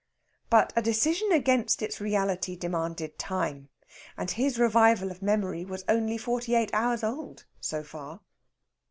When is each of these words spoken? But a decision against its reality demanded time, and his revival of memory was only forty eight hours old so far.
But 0.49 0.73
a 0.75 0.81
decision 0.81 1.31
against 1.31 1.83
its 1.83 2.01
reality 2.01 2.55
demanded 2.55 3.19
time, 3.19 3.69
and 4.17 4.31
his 4.31 4.57
revival 4.57 5.11
of 5.11 5.21
memory 5.21 5.63
was 5.63 5.85
only 5.87 6.17
forty 6.17 6.55
eight 6.55 6.71
hours 6.73 7.03
old 7.03 7.45
so 7.59 7.83
far. 7.83 8.21